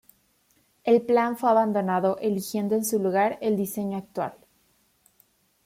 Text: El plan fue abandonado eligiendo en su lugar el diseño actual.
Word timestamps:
El 0.83 1.03
plan 1.03 1.37
fue 1.37 1.51
abandonado 1.51 2.17
eligiendo 2.21 2.73
en 2.73 2.83
su 2.83 2.97
lugar 2.97 3.37
el 3.39 3.55
diseño 3.55 3.99
actual. 3.99 4.33